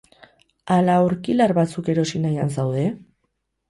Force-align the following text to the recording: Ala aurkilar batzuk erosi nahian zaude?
Ala 0.77 0.95
aurkilar 1.03 1.55
batzuk 1.61 1.93
erosi 1.97 2.25
nahian 2.27 2.55
zaude? 2.61 2.93